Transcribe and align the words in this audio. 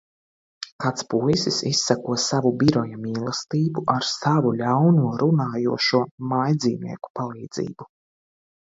Kāds 0.85 1.03
puisis 1.13 1.59
izseko 1.71 2.15
savu 2.23 2.51
biroja 2.65 2.99
mīlestību 3.03 3.85
ar 3.97 4.09
savu 4.13 4.55
ļauno 4.65 5.15
runājošo 5.25 6.05
mājdzīvnieku 6.35 7.17
palīdzību. 7.23 7.93